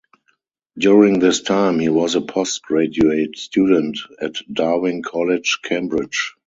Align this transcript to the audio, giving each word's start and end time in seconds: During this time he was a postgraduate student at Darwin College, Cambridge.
During 0.79 1.19
this 1.19 1.41
time 1.43 1.77
he 1.77 1.87
was 1.89 2.15
a 2.15 2.21
postgraduate 2.21 3.37
student 3.37 3.99
at 4.19 4.33
Darwin 4.51 5.03
College, 5.03 5.59
Cambridge. 5.63 6.33